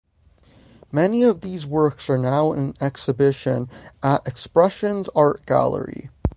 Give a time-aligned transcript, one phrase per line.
[0.91, 3.69] Many of these works are now in exhibition
[4.01, 6.09] at Expressions Art Gallery.